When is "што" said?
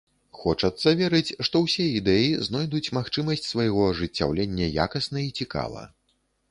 1.49-1.61